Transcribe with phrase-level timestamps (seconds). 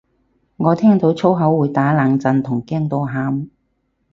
[0.57, 3.51] 我聽到粗口會打冷震同驚到喊